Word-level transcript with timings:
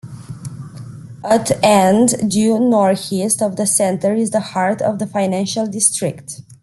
At 1.23 1.63
and 1.63 2.27
due 2.27 2.59
northeast 2.59 3.39
of 3.39 3.55
the 3.55 3.67
centre 3.67 4.15
is 4.15 4.31
the 4.31 4.39
heart 4.39 4.81
of 4.81 4.97
the 4.97 5.05
Financial 5.05 5.67
District. 5.67 6.41